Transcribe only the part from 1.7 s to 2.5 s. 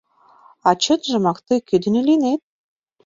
дене лийнет?